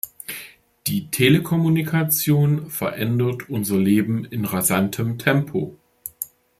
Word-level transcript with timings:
Die 0.87 1.11
Telekommunikation 1.11 2.71
verändert 2.71 3.51
unser 3.51 3.77
Leben 3.77 4.25
in 4.25 4.45
rasantem 4.45 5.19
Tempo. 5.19 5.77